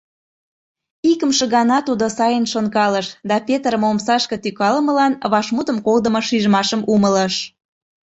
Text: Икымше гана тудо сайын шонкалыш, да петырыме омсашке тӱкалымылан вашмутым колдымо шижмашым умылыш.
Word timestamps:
Икымше 1.11 1.45
гана 1.55 1.77
тудо 1.87 2.05
сайын 2.17 2.45
шонкалыш, 2.51 3.07
да 3.29 3.35
петырыме 3.47 3.87
омсашке 3.91 4.37
тӱкалымылан 4.43 5.13
вашмутым 5.31 5.77
колдымо 5.85 6.21
шижмашым 6.27 6.81
умылыш. 6.93 7.35